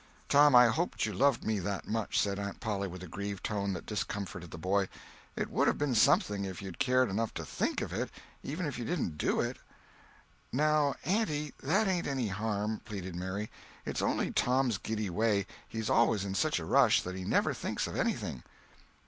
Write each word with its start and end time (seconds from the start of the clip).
"Tom, 0.29 0.55
I 0.55 0.65
hoped 0.69 1.05
you 1.05 1.13
loved 1.13 1.43
me 1.45 1.59
that 1.59 1.87
much," 1.87 2.19
said 2.19 2.39
Aunt 2.39 2.59
Polly, 2.59 2.87
with 2.87 3.03
a 3.03 3.07
grieved 3.07 3.43
tone 3.43 3.73
that 3.73 3.85
discomforted 3.85 4.49
the 4.49 4.57
boy. 4.57 4.89
"It 5.35 5.51
would 5.51 5.67
have 5.67 5.77
been 5.77 5.93
something 5.93 6.43
if 6.43 6.59
you'd 6.59 6.79
cared 6.79 7.07
enough 7.11 7.35
to 7.35 7.45
think 7.45 7.81
of 7.83 7.93
it, 7.93 8.09
even 8.41 8.65
if 8.65 8.79
you 8.79 8.83
didn't 8.83 9.19
do 9.19 9.41
it." 9.41 9.57
"Now, 10.51 10.95
auntie, 11.05 11.53
that 11.61 11.87
ain't 11.87 12.07
any 12.07 12.29
harm," 12.29 12.81
pleaded 12.83 13.15
Mary; 13.15 13.51
"it's 13.85 14.01
only 14.01 14.31
Tom's 14.31 14.79
giddy 14.79 15.11
way—he 15.11 15.77
is 15.77 15.87
always 15.91 16.25
in 16.25 16.33
such 16.33 16.57
a 16.57 16.65
rush 16.65 17.03
that 17.03 17.13
he 17.15 17.23
never 17.23 17.53
thinks 17.53 17.85
of 17.85 17.95
anything." 17.95 18.41